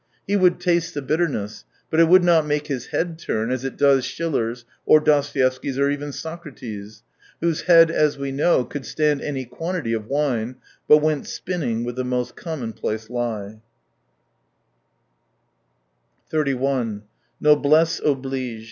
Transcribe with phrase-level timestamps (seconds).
[0.25, 3.77] He would taste the bitterness, but it would not make his head turn, as it
[3.77, 7.03] does Schiller's, or Dostoevsky's, or even Socrates',
[7.39, 10.55] whose head, as we know, could stand any quantity of wine,
[10.87, 13.61] but went spinning with the most commonplace lie.
[17.39, 18.59] Noblesse Oblige.